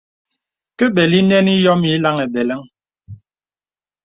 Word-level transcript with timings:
Ke 0.77 0.85
bəlí 0.95 1.19
nənì 1.23 1.53
yǒm 1.63 1.77
mīyï 1.81 2.01
laŋhi 2.03 2.25
beləŋ. 2.33 2.61